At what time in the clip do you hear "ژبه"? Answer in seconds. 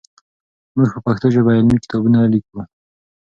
1.35-1.51